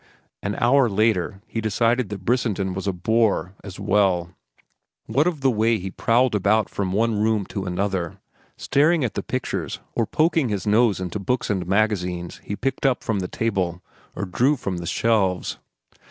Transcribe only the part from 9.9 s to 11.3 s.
or poking his nose into